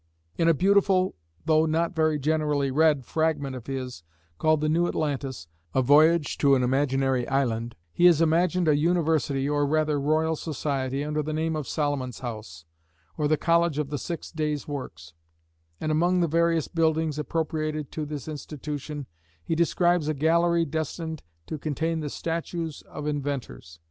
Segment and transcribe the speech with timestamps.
[0.35, 1.13] In a beautiful,
[1.45, 4.01] though not very generally read fragment of his,
[4.39, 9.47] called the New Atlantis, a voyage to an imaginary island, he has imagined a university,
[9.47, 12.65] or rather royal society, under the name of Solomon's House,
[13.15, 15.13] or the College of the Six Days' Works;
[15.79, 19.05] and among the various buildings appropriated to this institution,
[19.43, 23.79] he describes a gallery destined to contain the statues of inventors.